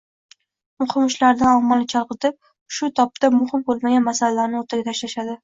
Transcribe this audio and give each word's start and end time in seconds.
muhim 0.83 1.03
ishlardan 1.09 1.49
ommani 1.57 1.87
chalg‘itib, 1.93 2.35
shu 2.79 2.91
topda 3.01 3.31
muhim 3.37 3.67
bo‘lmagan 3.69 4.09
masalalarni 4.09 4.61
o‘rtaga 4.65 4.89
tashlashadi. 4.91 5.39